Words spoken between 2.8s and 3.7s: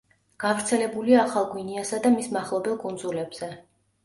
კუნძულებზე.